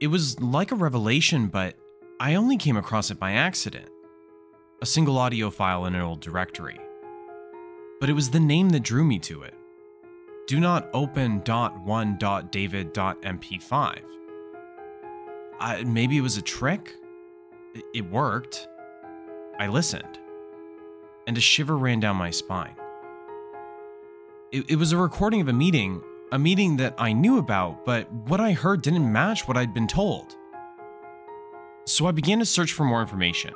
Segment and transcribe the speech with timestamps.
[0.00, 1.76] It was like a revelation, but
[2.18, 3.88] I only came across it by accident.
[4.82, 6.80] A single audio file in an old directory.
[8.00, 9.54] But it was the name that drew me to it.
[10.46, 14.00] Do not open .1.david.mp5.
[15.60, 16.92] I, maybe it was a trick?
[17.74, 18.66] It, it worked.
[19.58, 20.18] I listened,
[21.26, 22.74] and a shiver ran down my spine.
[24.52, 26.02] It, it was a recording of a meeting,
[26.34, 29.86] a meeting that I knew about, but what I heard didn't match what I'd been
[29.86, 30.34] told.
[31.84, 33.54] So I began to search for more information.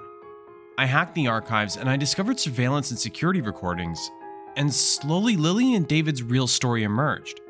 [0.78, 4.12] I hacked the archives and I discovered surveillance and security recordings,
[4.54, 7.40] and slowly Lily and David's real story emerged.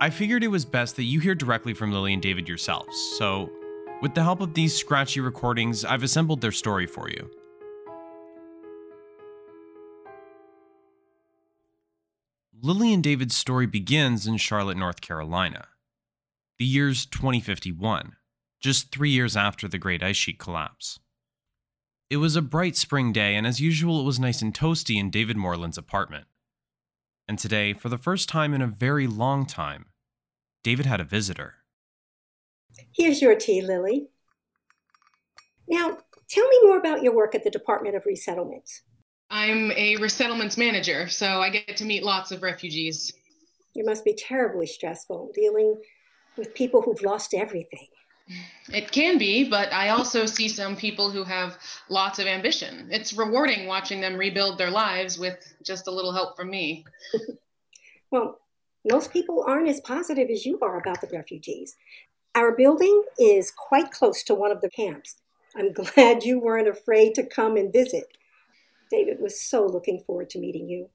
[0.00, 3.50] I figured it was best that you hear directly from Lily and David yourselves, so
[4.00, 7.28] with the help of these scratchy recordings, I've assembled their story for you.
[12.60, 15.68] Lily and David's story begins in Charlotte, North Carolina.
[16.58, 18.16] The year's 2051,
[18.60, 20.98] just three years after the Great Ice Sheet collapse.
[22.10, 25.08] It was a bright spring day, and as usual, it was nice and toasty in
[25.08, 26.26] David Moreland's apartment.
[27.28, 29.86] And today, for the first time in a very long time,
[30.64, 31.56] David had a visitor.
[32.92, 34.08] Here's your tea, Lily.
[35.68, 38.80] Now, tell me more about your work at the Department of Resettlements.
[39.30, 43.12] I'm a resettlements manager, so I get to meet lots of refugees.
[43.74, 45.76] It must be terribly stressful dealing
[46.36, 47.88] with people who've lost everything.
[48.72, 52.88] It can be, but I also see some people who have lots of ambition.
[52.90, 56.84] It's rewarding watching them rebuild their lives with just a little help from me.
[58.10, 58.38] well,
[58.90, 61.76] most people aren't as positive as you are about the refugees.
[62.34, 65.16] Our building is quite close to one of the camps.
[65.56, 68.06] I'm glad you weren't afraid to come and visit.
[68.90, 70.90] David was so looking forward to meeting you.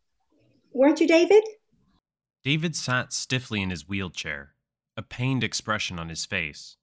[0.72, 1.44] Weren't you, David?
[2.44, 4.54] David sat stiffly in his wheelchair,
[4.98, 6.78] a pained expression on his face.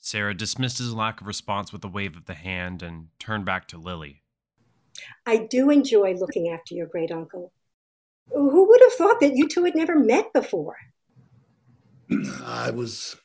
[0.00, 3.68] Sarah dismissed his lack of response with a wave of the hand and turned back
[3.68, 4.22] to Lily.
[5.26, 7.52] I do enjoy looking after your great uncle.
[8.32, 10.76] Who would have thought that you two had never met before?
[12.44, 13.16] I was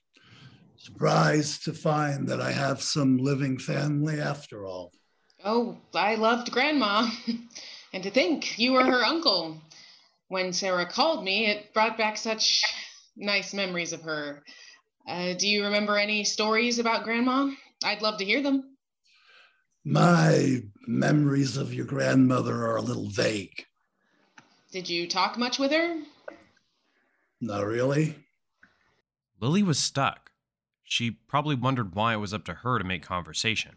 [0.77, 4.91] surprised to find that I have some living family after all.
[5.43, 7.09] Oh, I loved Grandma.
[7.93, 9.61] and to think you were her uncle.
[10.29, 12.63] When Sarah called me, it brought back such
[13.15, 14.43] nice memories of her.
[15.07, 17.51] Uh, do you remember any stories about Grandma?
[17.83, 18.77] I'd love to hear them.
[19.83, 23.65] My memories of your grandmother are a little vague.
[24.71, 26.01] Did you talk much with her?
[27.41, 28.15] Not really.
[29.41, 30.31] Lily was stuck.
[30.83, 33.75] She probably wondered why it was up to her to make conversation.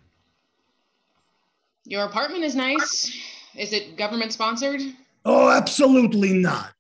[1.86, 3.16] Your apartment is nice.
[3.56, 4.80] Is it government sponsored?
[5.24, 6.72] Oh, absolutely not.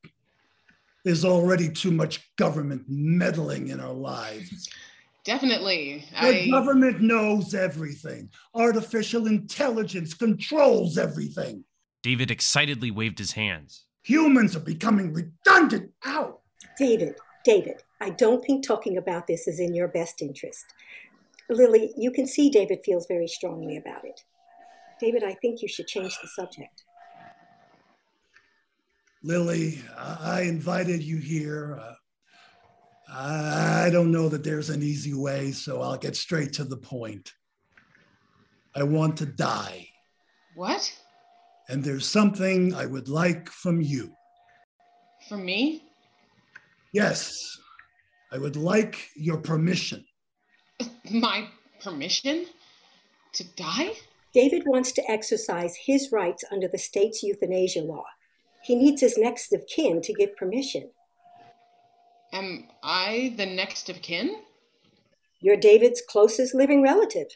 [1.04, 4.68] There's already too much government meddling in our lives.
[5.24, 6.04] Definitely.
[6.20, 6.50] The I...
[6.50, 8.30] government knows everything.
[8.54, 11.64] Artificial intelligence controls everything.
[12.02, 13.84] David excitedly waved his hands.
[14.02, 15.90] Humans are becoming redundant.
[16.06, 16.40] Ow!
[16.78, 20.64] David, David, I don't think talking about this is in your best interest.
[21.48, 24.22] Lily, you can see David feels very strongly about it.
[25.00, 26.84] David, I think you should change the subject.
[29.22, 31.78] Lily, I invited you here.
[31.80, 31.94] Uh,
[33.08, 37.32] I don't know that there's an easy way, so I'll get straight to the point.
[38.74, 39.88] I want to die.
[40.54, 40.92] What?
[41.68, 44.12] And there's something I would like from you.
[45.28, 45.82] From me?
[46.92, 47.58] Yes.
[48.32, 50.04] I would like your permission.
[51.10, 51.48] My
[51.80, 52.46] permission?
[53.34, 53.92] To die?
[54.36, 58.04] David wants to exercise his rights under the state's euthanasia law.
[58.62, 60.90] He needs his next of kin to give permission.
[62.34, 64.42] Am I the next of kin?
[65.40, 67.28] You're David's closest living relative.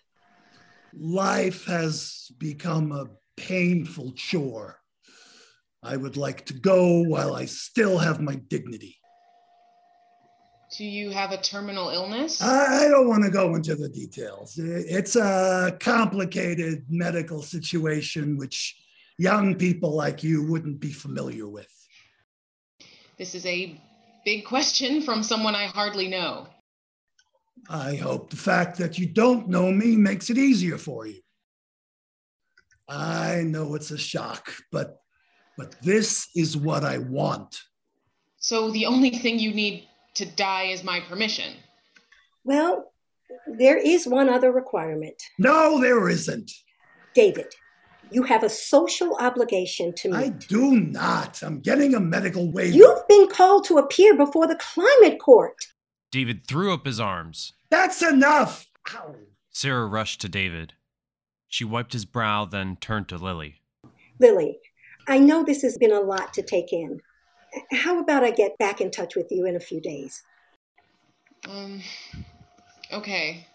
[0.92, 4.76] Life has become a painful chore.
[5.82, 8.99] I would like to go while I still have my dignity.
[10.76, 12.40] Do you have a terminal illness?
[12.40, 14.56] I don't want to go into the details.
[14.56, 18.76] It's a complicated medical situation which
[19.18, 21.68] young people like you wouldn't be familiar with.
[23.18, 23.80] This is a
[24.24, 26.46] big question from someone I hardly know.
[27.68, 31.20] I hope the fact that you don't know me makes it easier for you.
[32.88, 34.98] I know it's a shock, but
[35.58, 37.60] but this is what I want.
[38.38, 41.54] So the only thing you need to die is my permission.
[42.44, 42.92] Well,
[43.46, 45.22] there is one other requirement.
[45.38, 46.50] No, there isn't.
[47.14, 47.46] David,
[48.10, 50.16] you have a social obligation to me.
[50.16, 51.42] I do not.
[51.42, 52.76] I'm getting a medical waiver.
[52.76, 55.56] You've been called to appear before the climate court.
[56.10, 57.52] David threw up his arms.
[57.70, 58.66] That's enough!
[58.94, 59.14] Ow.
[59.50, 60.74] Sarah rushed to David.
[61.46, 63.60] She wiped his brow, then turned to Lily.
[64.18, 64.58] Lily,
[65.08, 67.00] I know this has been a lot to take in.
[67.72, 70.22] How about I get back in touch with you in a few days?
[71.48, 71.80] Um,
[72.92, 73.46] okay.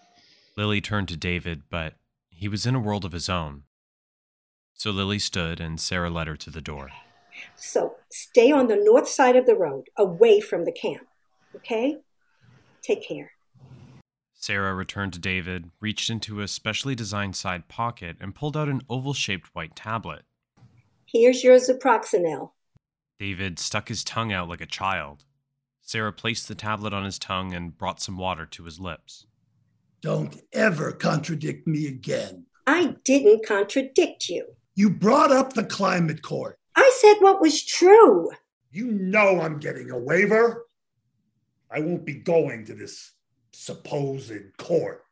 [0.58, 1.96] Lily turned to David, but
[2.30, 3.64] he was in a world of his own.
[4.74, 6.90] So Lily stood and Sarah led her to the door.
[7.56, 11.08] So stay on the north side of the road, away from the camp.
[11.56, 11.98] Okay?
[12.82, 13.32] Take care.
[14.34, 18.82] Sarah returned to David, reached into a specially designed side pocket, and pulled out an
[18.90, 20.24] oval shaped white tablet.
[21.06, 22.52] Here's your Zaproxenil.
[23.20, 25.24] David stuck his tongue out like a child.
[25.82, 29.28] Sarah placed the tablet on his tongue and brought some water to his lips.
[30.02, 32.46] Don't ever contradict me again.
[32.68, 34.46] I didn't contradict you.
[34.76, 36.60] You brought up the climate court.
[36.76, 38.32] I said what was true.
[38.72, 40.66] You know I'm getting a waiver.
[41.72, 43.14] I won't be going to this
[43.54, 45.05] supposed court.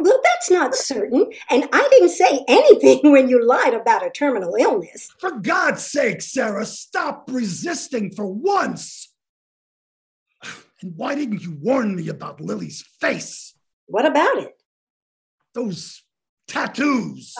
[0.00, 1.30] Well, that's not certain.
[1.50, 5.10] And I didn't say anything when you lied about a terminal illness.
[5.18, 9.12] For God's sake, Sarah, stop resisting for once.
[10.80, 13.52] And why didn't you warn me about Lily's face?
[13.86, 14.52] What about it?
[15.52, 16.04] Those
[16.46, 17.34] tattoos.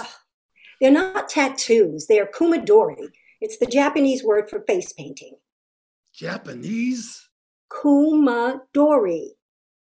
[0.81, 3.11] They're not tattoos, they're kumadori.
[3.41, 5.37] It's the Japanese word for face painting.
[6.13, 7.29] Japanese?
[7.71, 9.29] Kumadori.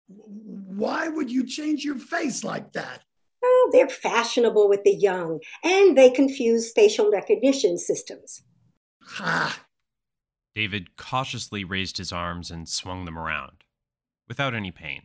[0.09, 3.03] Why would you change your face like that?
[3.44, 8.44] Oh, they're fashionable with the young, and they confuse facial recognition systems.
[9.03, 9.65] Ha!
[10.56, 13.63] David cautiously raised his arms and swung them around,
[14.27, 15.03] without any pain.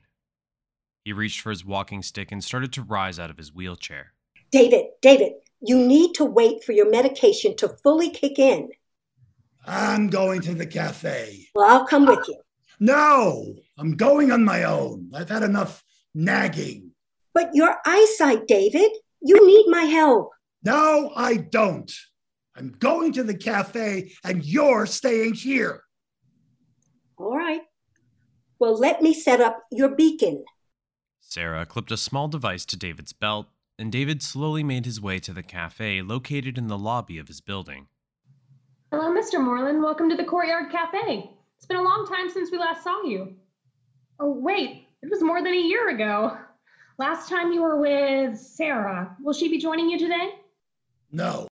[1.04, 4.14] He reached for his walking stick and started to rise out of his wheelchair.
[4.50, 8.70] David, David, you need to wait for your medication to fully kick in.
[9.66, 11.48] I'm going to the cafe.
[11.54, 12.40] Well, I'll come with you.
[12.80, 15.10] No, I'm going on my own.
[15.14, 15.82] I've had enough
[16.14, 16.92] nagging.
[17.32, 20.30] But your eyesight, David, you need my help.
[20.62, 21.92] No, I don't.
[22.56, 25.82] I'm going to the cafe and you're staying here.
[27.16, 27.62] All right.
[28.60, 30.44] Well, let me set up your beacon.
[31.20, 35.32] Sarah clipped a small device to David's belt, and David slowly made his way to
[35.32, 37.88] the cafe located in the lobby of his building.
[38.92, 39.42] Hello, Mr.
[39.42, 39.82] Moreland.
[39.82, 41.28] Welcome to the Courtyard Cafe.
[41.56, 43.34] It's been a long time since we last saw you.
[44.20, 46.38] Oh, wait, it was more than a year ago.
[46.98, 49.16] Last time you were with Sarah.
[49.20, 50.30] Will she be joining you today?
[51.10, 51.46] No,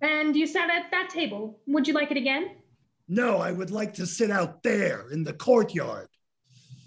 [0.00, 1.58] And you sat at that table.
[1.66, 2.50] Would you like it again?
[3.08, 6.08] no, I would like to sit out there in the courtyard.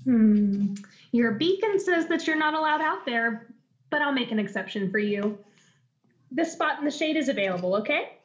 [0.03, 0.73] Hmm.
[1.13, 3.53] Your beacon says that you're not allowed out there,
[3.89, 5.37] but I'll make an exception for you.
[6.29, 8.17] This spot in the shade is available, okay?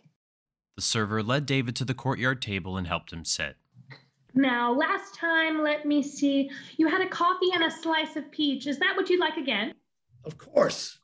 [0.74, 3.56] The server led David to the courtyard table and helped him sit.
[4.34, 8.66] Now, last time, let me see, you had a coffee and a slice of peach.
[8.66, 9.74] Is that what you'd like again?
[10.24, 10.98] Of course.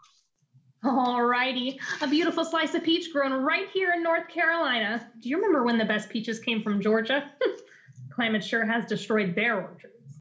[0.82, 1.78] All righty.
[2.00, 5.08] a beautiful slice of peach grown right here in North Carolina.
[5.20, 7.30] Do you remember when the best peaches came from Georgia?
[8.10, 10.20] Climate sure has destroyed their orchards.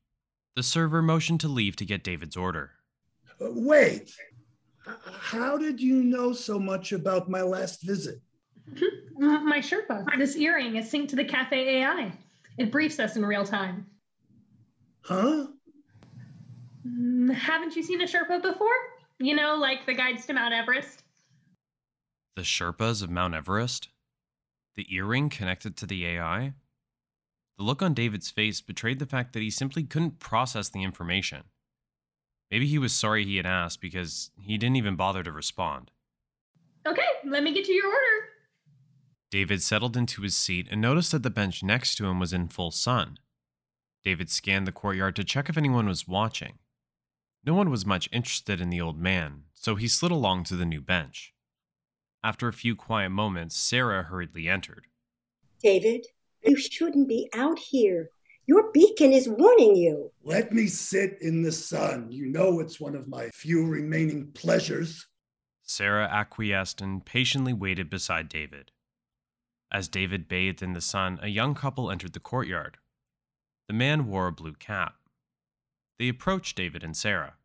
[0.55, 2.71] The server motioned to leave to get David's order.
[3.41, 4.13] Uh, wait.
[5.19, 8.21] How did you know so much about my last visit?
[9.17, 12.13] My Sherpa, this earring is synced to the Cafe AI.
[12.59, 13.87] It briefs us in real time.
[15.01, 15.47] Huh?
[16.85, 18.67] Mm, Haven't you seen a Sherpa before?
[19.17, 21.03] You know, like the guides to Mount Everest?
[22.35, 23.87] The Sherpas of Mount Everest?
[24.75, 26.53] The earring connected to the AI?
[27.57, 31.43] The look on David's face betrayed the fact that he simply couldn't process the information.
[32.51, 35.91] Maybe he was sorry he had asked because he didn't even bother to respond.
[36.85, 38.28] Okay, let me get you your order.
[39.31, 42.47] David settled into his seat and noticed that the bench next to him was in
[42.47, 43.19] full sun.
[44.03, 46.57] David scanned the courtyard to check if anyone was watching.
[47.45, 50.65] No one was much interested in the old man, so he slid along to the
[50.65, 51.33] new bench.
[52.23, 54.87] After a few quiet moments, Sarah hurriedly entered.
[55.61, 56.07] David,
[56.43, 58.09] you shouldn't be out here.
[58.45, 60.11] Your beacon is warning you.
[60.23, 62.07] Let me sit in the sun.
[62.09, 65.05] You know it's one of my few remaining pleasures.
[65.61, 68.71] Sarah acquiesced and patiently waited beside David.
[69.71, 72.77] As David bathed in the sun, a young couple entered the courtyard.
[73.67, 74.95] The man wore a blue cap.
[75.99, 77.35] They approached David and Sarah.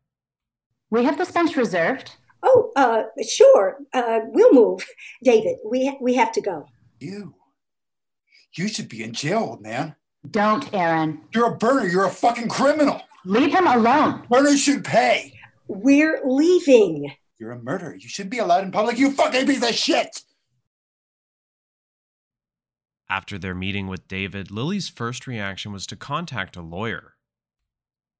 [0.89, 2.15] We have this bench reserved.
[2.41, 3.77] Oh, uh, sure.
[3.93, 4.85] Uh, we'll move.
[5.23, 6.65] David, we, ha- we have to go.
[6.99, 7.35] You.
[8.53, 9.95] You should be in jail, old man.
[10.31, 11.21] Don't, Aaron.
[11.33, 11.87] You're a burner.
[11.87, 13.01] You're a fucking criminal.
[13.25, 14.25] Leave him alone.
[14.29, 15.33] Burners should pay.
[15.67, 17.11] We're leaving.
[17.39, 17.95] You're a murderer.
[17.95, 18.97] You should be allowed in public.
[18.97, 20.21] You fucking piece of shit.
[23.09, 27.13] After their meeting with David, Lily's first reaction was to contact a lawyer.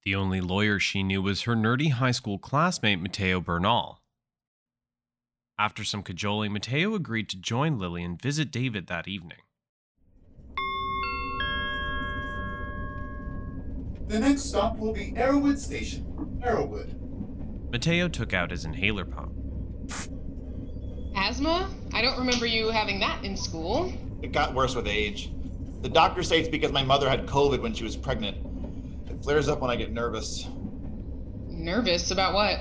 [0.04, 4.02] The only lawyer she knew was her nerdy high school classmate, Mateo Bernal.
[5.58, 9.40] After some cajoling, Mateo agreed to join Lily and visit David that evening.
[14.08, 16.06] The next stop will be Arrowwood Station,
[16.46, 17.72] Arrowwood.
[17.72, 19.34] Mateo took out his inhaler pump.
[21.16, 21.72] Asthma?
[21.92, 23.92] I don't remember you having that in school.
[24.22, 25.30] It got worse with age.
[25.82, 28.38] The doctors say it's because my mother had COVID when she was pregnant.
[29.08, 30.48] It flares up when I get nervous.
[31.48, 32.60] Nervous about what?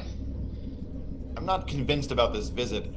[1.37, 2.95] I'm not convinced about this visit.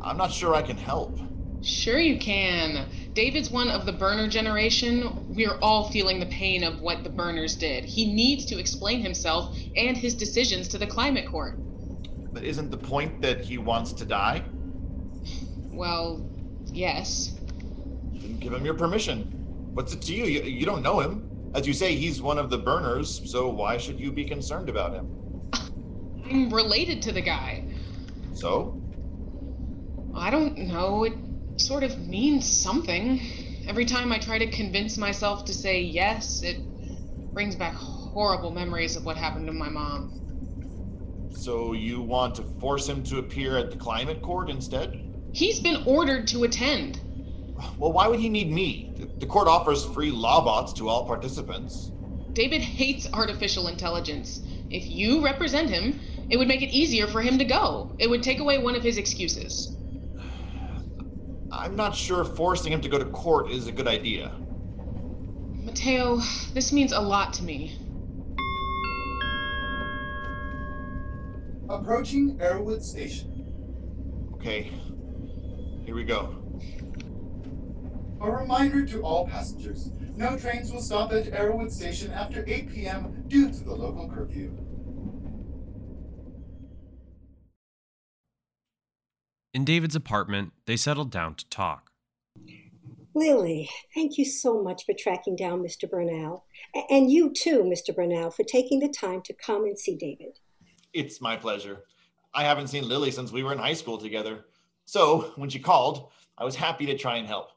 [0.00, 1.18] I'm not sure I can help.
[1.62, 2.86] Sure, you can.
[3.14, 5.12] David's one of the burner generation.
[5.28, 7.84] We're all feeling the pain of what the burners did.
[7.84, 11.60] He needs to explain himself and his decisions to the climate court.
[12.32, 14.42] But isn't the point that he wants to die?
[15.70, 16.26] Well,
[16.72, 17.31] yes.
[18.40, 19.28] Give him your permission.
[19.74, 20.24] What's it to you?
[20.24, 20.42] you?
[20.42, 21.28] You don't know him.
[21.54, 24.94] As you say, he's one of the burners, so why should you be concerned about
[24.94, 25.10] him?
[26.30, 27.64] I'm related to the guy.
[28.32, 28.78] So?
[30.14, 31.04] I don't know.
[31.04, 31.14] It
[31.56, 33.20] sort of means something.
[33.66, 36.58] Every time I try to convince myself to say yes, it
[37.34, 40.12] brings back horrible memories of what happened to my mom.
[41.30, 45.00] So you want to force him to appear at the climate court instead?
[45.32, 47.00] He's been ordered to attend.
[47.78, 48.94] Well, why would he need me?
[49.18, 51.90] The court offers free law bots to all participants.
[52.32, 54.40] David hates artificial intelligence.
[54.70, 56.00] If you represent him,
[56.30, 57.94] it would make it easier for him to go.
[57.98, 59.76] It would take away one of his excuses.
[61.52, 64.32] I'm not sure forcing him to go to court is a good idea.
[65.64, 66.20] Mateo,
[66.54, 67.76] this means a lot to me.
[71.68, 74.32] Approaching Arrowwood Station.
[74.34, 74.72] Okay,
[75.84, 76.41] here we go.
[78.22, 83.24] A reminder to all passengers no trains will stop at Arrowwood Station after 8 p.m.
[83.28, 84.52] due to the local curfew.
[89.54, 91.90] In David's apartment, they settled down to talk.
[93.14, 95.90] Lily, thank you so much for tracking down Mr.
[95.90, 96.44] Bernal.
[96.74, 97.94] A- And you too, Mr.
[97.94, 100.38] Bernal, for taking the time to come and see David.
[100.92, 101.84] It's my pleasure.
[102.32, 104.44] I haven't seen Lily since we were in high school together.
[104.86, 107.50] So, when she called, I was happy to try and help.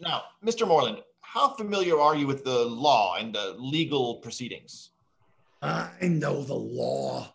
[0.00, 0.66] Now, Mr.
[0.66, 4.90] Moreland, how familiar are you with the law and the legal proceedings?
[5.62, 7.34] I know the law.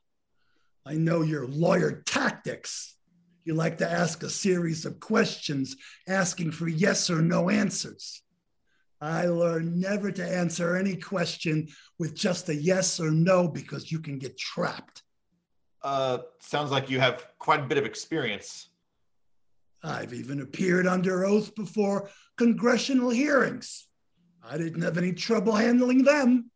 [0.85, 2.95] I know your lawyer tactics.
[3.43, 5.75] You like to ask a series of questions,
[6.07, 8.21] asking for yes or no answers.
[9.01, 13.99] I learned never to answer any question with just a yes or no because you
[13.99, 15.03] can get trapped.
[15.81, 18.68] Uh, sounds like you have quite a bit of experience.
[19.83, 23.87] I've even appeared under oath before congressional hearings.
[24.43, 26.51] I didn't have any trouble handling them.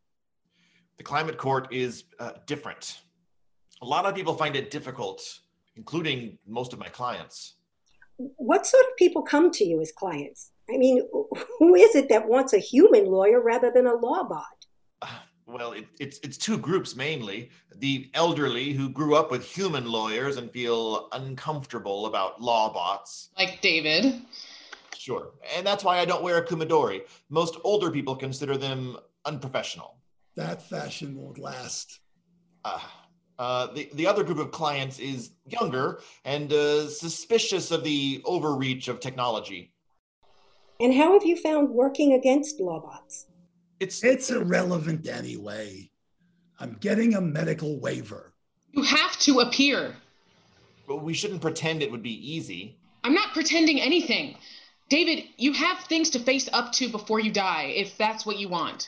[0.98, 3.00] The climate court is uh, different.
[3.82, 5.22] A lot of people find it difficult,
[5.76, 7.56] including most of my clients.
[8.18, 10.52] What sort of people come to you as clients?
[10.70, 11.08] I mean,
[11.60, 14.46] who is it that wants a human lawyer rather than a law bot?
[15.46, 20.38] Well, it, it's it's two groups mainly: the elderly who grew up with human lawyers
[20.38, 23.30] and feel uncomfortable about law bots.
[23.38, 24.22] Like David.
[24.98, 27.02] Sure, and that's why I don't wear a kumadori.
[27.30, 29.98] Most older people consider them unprofessional.
[30.36, 32.00] That fashion won't last.
[32.64, 32.80] Uh,
[33.38, 38.88] uh, the the other group of clients is younger and uh, suspicious of the overreach
[38.88, 39.74] of technology.
[40.80, 43.28] And how have you found working against law bots?
[43.84, 45.90] It's It's irrelevant anyway.
[46.62, 48.32] I'm getting a medical waiver.
[48.72, 49.94] You have to appear.
[50.88, 52.78] Well, we shouldn't pretend it would be easy.
[53.04, 54.38] I'm not pretending anything.
[54.88, 58.48] David, you have things to face up to before you die, if that's what you
[58.48, 58.88] want.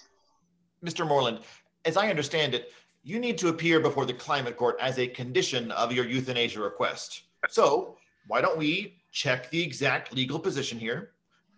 [0.82, 1.06] Mr.
[1.06, 1.40] Moreland,
[1.84, 2.72] as I understand it,
[3.04, 7.24] you need to appear before the climate court as a condition of your euthanasia request.
[7.50, 7.98] So,
[8.28, 11.12] why don't we check the exact legal position here?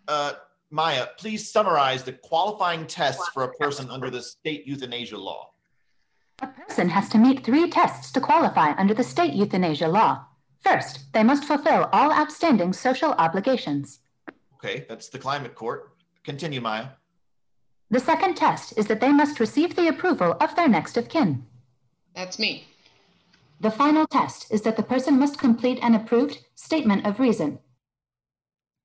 [0.08, 0.32] Uh,
[0.70, 5.50] Maya, please summarize the qualifying tests for a person under the state euthanasia law.
[6.42, 10.24] A person has to meet three tests to qualify under the state euthanasia law.
[10.60, 14.00] First, they must fulfill all outstanding social obligations.
[14.56, 15.94] Okay, that's the climate court.
[16.24, 16.88] Continue, Maya.
[17.90, 21.46] The second test is that they must receive the approval of their next of kin.
[22.14, 22.64] That's me.
[23.60, 27.58] The final test is that the person must complete an approved statement of reason.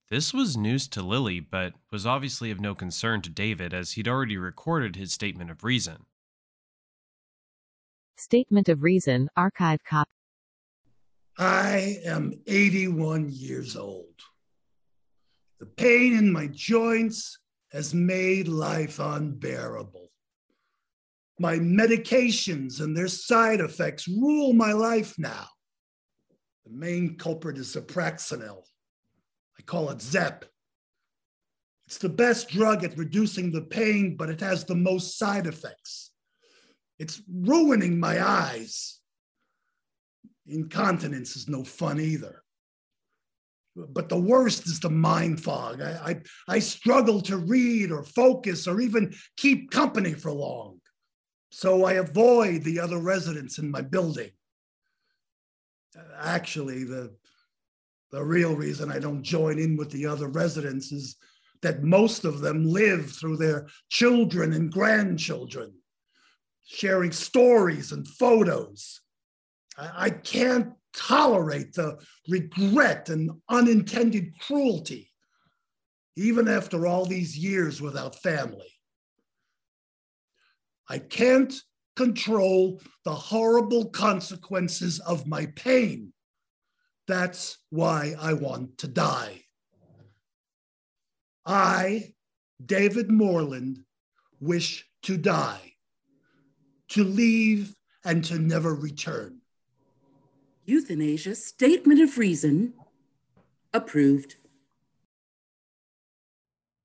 [0.09, 4.07] This was news to Lily, but was obviously of no concern to David as he'd
[4.07, 6.05] already recorded his statement of reason.
[8.17, 10.09] Statement of Reason, archive copy.
[11.37, 14.13] I am 81 years old.
[15.59, 17.39] The pain in my joints
[17.71, 20.11] has made life unbearable.
[21.39, 25.47] My medications and their side effects rule my life now.
[26.65, 28.63] The main culprit is Zapraxanil.
[29.57, 30.45] I call it ZEP.
[31.87, 36.11] It's the best drug at reducing the pain, but it has the most side effects.
[36.99, 38.99] It's ruining my eyes.
[40.47, 42.43] Incontinence is no fun either.
[43.75, 45.81] But the worst is the mind fog.
[45.81, 50.79] I, I, I struggle to read or focus or even keep company for long.
[51.49, 54.31] So I avoid the other residents in my building.
[56.19, 57.15] Actually, the,
[58.13, 61.15] the real reason I don't join in with the other residents is
[61.63, 65.73] that most of them live through their children and grandchildren,
[66.63, 69.01] sharing stories and photos.
[69.79, 71.97] I, I can't tolerate the
[72.29, 75.09] regret and unintended cruelty,
[76.15, 78.71] even after all these years without family.
[80.87, 81.51] I can't
[81.95, 86.13] control the horrible consequences of my pain.
[87.07, 89.41] That's why I want to die.
[91.45, 92.13] I,
[92.65, 93.83] David Moreland,
[94.39, 95.73] wish to die,
[96.89, 99.39] to leave and to never return.
[100.65, 102.73] Euthanasia Statement of Reason
[103.73, 104.35] approved.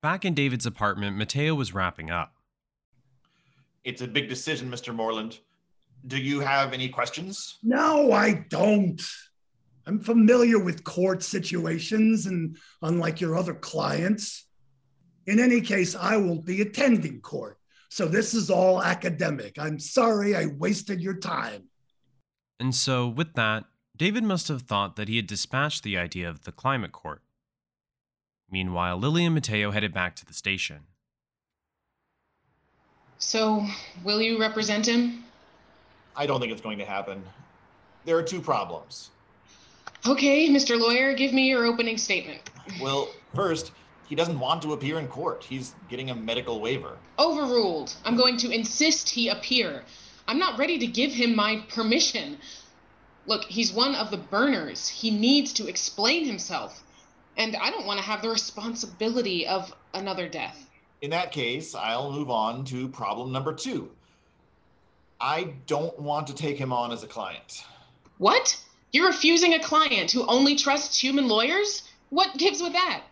[0.01, 2.33] Back in David's apartment, Mateo was wrapping up.
[3.83, 4.93] It's a big decision, Mr.
[4.93, 5.39] Moreland.
[6.07, 7.57] Do you have any questions?
[7.63, 9.01] No, I don't.
[9.89, 14.45] I'm familiar with court situations, and unlike your other clients,
[15.25, 17.57] in any case, I won't be attending court.
[17.89, 19.57] So this is all academic.
[19.57, 21.63] I'm sorry I wasted your time.
[22.59, 23.63] And so, with that,
[23.97, 27.23] David must have thought that he had dispatched the idea of the climate court.
[28.51, 30.81] Meanwhile, Lily and Mateo headed back to the station.
[33.17, 33.65] So,
[34.03, 35.23] will you represent him?
[36.15, 37.23] I don't think it's going to happen.
[38.05, 39.09] There are two problems.
[40.07, 40.79] Okay, Mr.
[40.79, 42.49] Lawyer, give me your opening statement.
[42.81, 43.73] Well, first,
[44.07, 45.43] he doesn't want to appear in court.
[45.43, 46.97] He's getting a medical waiver.
[47.17, 47.93] Overruled.
[48.05, 49.83] I'm going to insist he appear.
[50.27, 52.37] I'm not ready to give him my permission.
[53.25, 54.87] Look, he's one of the burners.
[54.87, 56.81] He needs to explain himself.
[57.37, 60.69] And I don't want to have the responsibility of another death.
[61.01, 63.91] In that case, I'll move on to problem number two.
[65.19, 67.65] I don't want to take him on as a client.
[68.17, 68.57] What?
[68.91, 71.83] You're refusing a client who only trusts human lawyers?
[72.09, 73.03] What gives with that?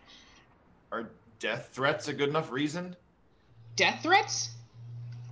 [0.90, 2.96] Are death threats a good enough reason?
[3.76, 4.50] Death threats?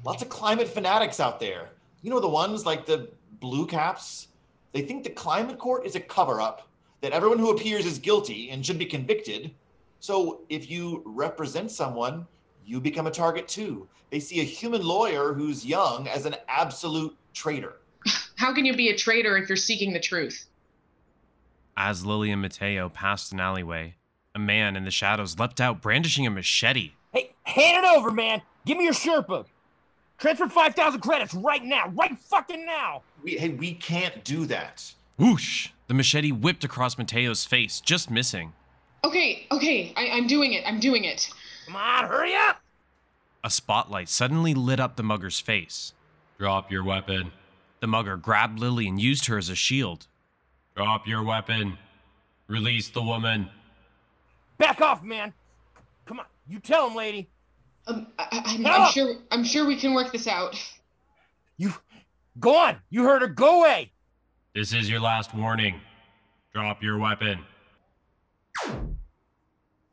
[0.05, 1.71] Lots of climate fanatics out there.
[2.03, 3.09] You know the ones like the
[3.41, 4.29] blue caps?
[4.73, 6.69] They think the climate court is a cover up,
[7.01, 9.51] that everyone who appears is guilty and should be convicted.
[9.99, 12.25] So if you represent someone,
[12.65, 13.89] you become a target too.
[14.11, 17.79] They see a human lawyer who's young as an absolute traitor.
[18.37, 20.47] How can you be a traitor if you're seeking the truth?
[21.77, 23.97] As Lily and Mateo passed an alleyway,
[24.35, 26.93] a man in the shadows leapt out brandishing a machete.
[27.13, 28.43] Hey, hand it over, man.
[28.65, 29.47] Give me your Sherpa.
[30.19, 31.89] Transfer 5,000 credits right now.
[31.89, 33.03] Right fucking now.
[33.23, 34.93] We, hey, we can't do that.
[35.19, 35.71] Whoosh!
[35.89, 38.53] The machete whipped across Mateo's face, just missing.
[39.05, 40.65] Okay, okay, I, I'm doing it.
[40.67, 41.31] I'm doing it.
[41.67, 42.61] Come on, hurry up.
[43.45, 45.93] A spotlight suddenly lit up the mugger's face.
[46.39, 47.33] Drop your weapon.
[47.81, 50.07] The mugger grabbed Lily and used her as a shield.
[50.75, 51.79] Drop your weapon.
[52.49, 53.49] Release the woman.
[54.59, 55.33] Back off, man.
[56.05, 57.29] Come on, you tell him, lady.
[57.87, 59.15] Um, I, I'm, I'm sure.
[59.31, 60.57] I'm sure we can work this out.
[61.57, 61.73] You,
[62.39, 62.77] go on.
[62.91, 63.29] You heard her.
[63.29, 63.93] Go away.
[64.55, 65.81] This is your last warning.
[66.55, 67.45] Drop your weapon.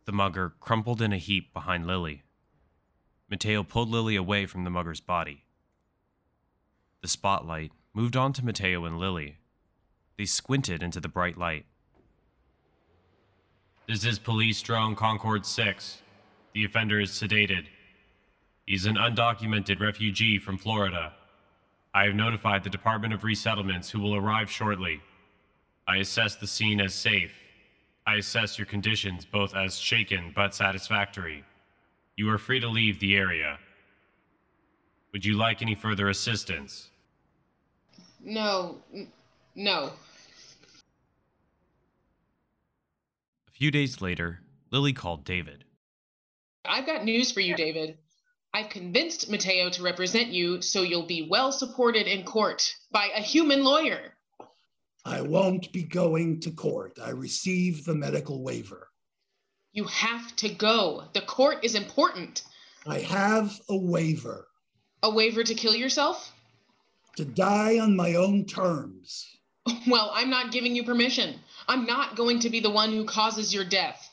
[0.05, 2.23] The mugger crumpled in a heap behind Lily.
[3.29, 5.43] Mateo pulled Lily away from the mugger's body.
[7.03, 9.35] The spotlight moved on to Mateo and Lily.
[10.17, 11.65] They squinted into the bright light.
[13.89, 16.01] This is Police Drone Concord 6.
[16.53, 17.65] The offender is sedated.
[18.65, 21.11] He's an undocumented refugee from Florida.
[21.93, 25.01] I have notified the Department of Resettlements who will arrive shortly.
[25.85, 27.33] I assess the scene as safe.
[28.07, 31.43] I assess your conditions both as shaken but satisfactory.
[32.15, 33.59] You are free to leave the area.
[35.11, 36.91] Would you like any further assistance?
[38.23, 38.77] No,
[39.53, 39.91] no.
[43.47, 44.39] A few days later,
[44.71, 45.65] Lily called David.
[46.65, 47.97] I've got news for you, David.
[48.53, 53.21] I've convinced Mateo to represent you so you'll be well supported in court by a
[53.21, 54.13] human lawyer.
[55.05, 56.99] I won't be going to court.
[57.03, 58.87] I received the medical waiver.
[59.73, 61.03] You have to go.
[61.13, 62.43] The court is important.
[62.87, 64.47] I have a waiver.
[65.01, 66.31] A waiver to kill yourself?
[67.17, 69.29] To die on my own terms.
[69.87, 71.39] Well, I'm not giving you permission.
[71.67, 74.09] I'm not going to be the one who causes your death.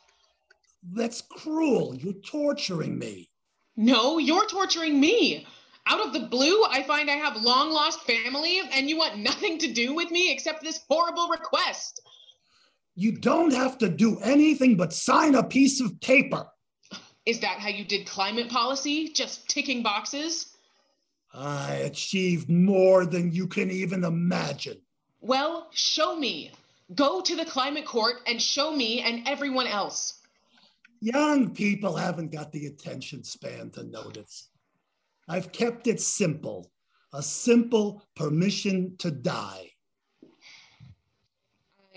[0.92, 1.94] That's cruel.
[1.94, 3.28] You're torturing me.
[3.76, 5.46] No, you're torturing me.
[5.86, 9.58] Out of the blue, I find I have long lost family, and you want nothing
[9.58, 12.00] to do with me except this horrible request.
[12.94, 16.46] You don't have to do anything but sign a piece of paper.
[17.26, 19.08] Is that how you did climate policy?
[19.08, 20.49] Just ticking boxes?
[21.32, 24.80] I achieved more than you can even imagine.
[25.20, 26.52] Well, show me.
[26.94, 30.20] Go to the climate court and show me and everyone else.
[31.00, 34.48] Young people haven't got the attention span to notice.
[35.28, 36.70] I've kept it simple
[37.12, 39.70] a simple permission to die.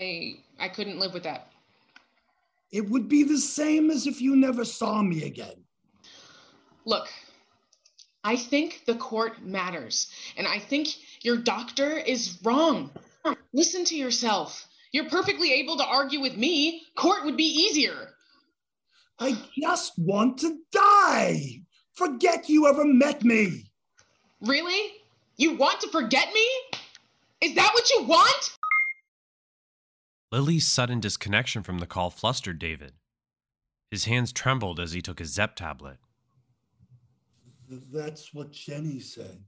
[0.00, 1.52] I, I couldn't live with that.
[2.72, 5.64] It would be the same as if you never saw me again.
[6.84, 7.08] Look,
[8.24, 10.88] I think the court matters, and I think
[11.20, 12.90] your doctor is wrong.
[13.52, 14.66] Listen to yourself.
[14.92, 16.82] You're perfectly able to argue with me.
[16.96, 18.14] Court would be easier.
[19.18, 21.60] I just want to die.
[21.92, 23.64] Forget you ever met me.
[24.40, 24.92] Really?
[25.36, 26.48] You want to forget me?
[27.40, 28.56] Is that what you want?
[30.32, 32.94] Lily's sudden disconnection from the call flustered David.
[33.90, 35.98] His hands trembled as he took his Zep tablet.
[37.68, 39.42] That's what Jenny said.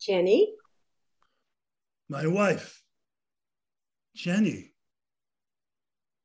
[0.00, 0.54] Jenny?
[2.08, 2.82] My wife,
[4.14, 4.72] Jenny.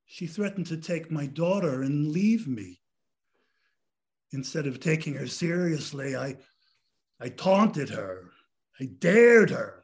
[0.06, 2.80] She threatened to take my daughter and leave me.
[4.32, 6.38] Instead of taking her seriously, I,
[7.20, 8.30] I taunted her.
[8.80, 9.84] I dared her.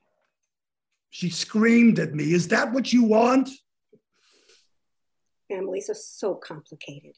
[1.09, 3.49] She screamed at me, Is that what you want?
[5.49, 7.15] Families are so complicated.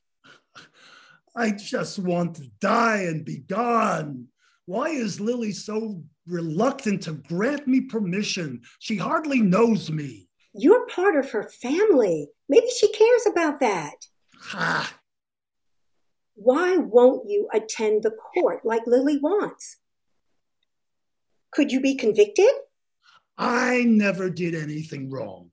[1.36, 4.28] I just want to die and be gone.
[4.66, 8.62] Why is Lily so reluctant to grant me permission?
[8.80, 10.28] She hardly knows me.
[10.54, 12.28] You're part of her family.
[12.50, 13.96] Maybe she cares about that.
[14.40, 14.98] Ha!
[16.36, 19.78] Why won't you attend the court like Lily wants?
[21.52, 22.52] Could you be convicted?
[23.38, 25.52] I never did anything wrong.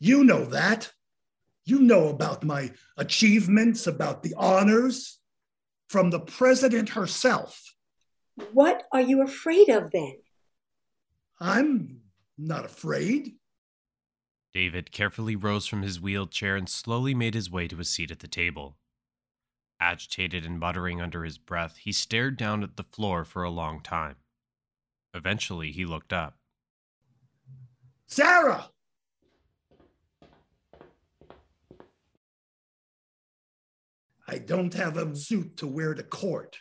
[0.00, 0.92] You know that.
[1.68, 5.18] You know about my achievements, about the honors
[5.90, 7.74] from the president herself.
[8.54, 10.16] What are you afraid of then?
[11.38, 12.00] I'm
[12.38, 13.34] not afraid.
[14.54, 18.20] David carefully rose from his wheelchair and slowly made his way to a seat at
[18.20, 18.78] the table.
[19.78, 23.82] Agitated and muttering under his breath, he stared down at the floor for a long
[23.82, 24.16] time.
[25.12, 26.38] Eventually, he looked up.
[28.06, 28.70] Sarah!
[34.30, 36.58] I don't have a suit to wear to court.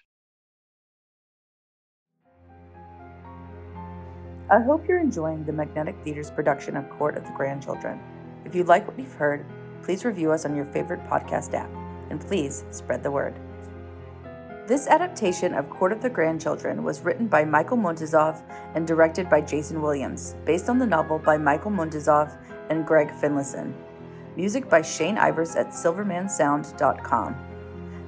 [4.50, 8.00] I hope you're enjoying the Magnetic Theater's production of Court of the Grandchildren.
[8.46, 9.46] If you like what you've heard,
[9.84, 11.70] please review us on your favorite podcast app,
[12.10, 13.38] and please spread the word.
[14.66, 18.42] This adaptation of Court of the Grandchildren was written by Michael Muntisov
[18.76, 22.38] and directed by Jason Williams, based on the novel by Michael Muntisov
[22.70, 23.74] and Greg Finlayson.
[24.38, 27.57] Music by Shane Ivers at silvermansound.com.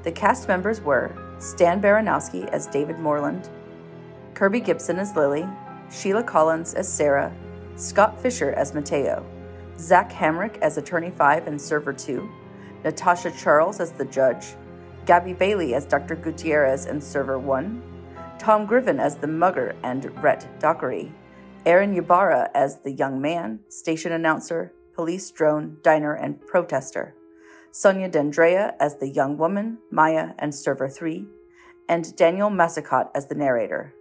[0.09, 3.47] The cast members were Stan Baranowski as David Moreland,
[4.33, 5.47] Kirby Gibson as Lily,
[5.91, 7.31] Sheila Collins as Sarah,
[7.75, 9.23] Scott Fisher as Mateo,
[9.77, 12.27] Zach Hamrick as Attorney 5 and Server 2,
[12.83, 14.55] Natasha Charles as the Judge,
[15.05, 16.15] Gabby Bailey as Dr.
[16.15, 17.79] Gutierrez and Server 1,
[18.39, 21.13] Tom Griffin as the Mugger and Rhett Dockery,
[21.67, 27.13] Aaron Ybarra as the Young Man, Station Announcer, Police Drone, Diner, and Protester,
[27.71, 31.25] Sonia Dendrea as the Young Woman, Maya, and Server 3,
[31.87, 33.93] and Daniel Massicott as the narrator.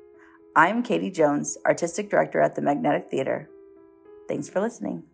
[0.57, 3.51] I'm Katie Jones, Artistic Director at the Magnetic Theater.
[4.27, 5.05] Thanks for listening.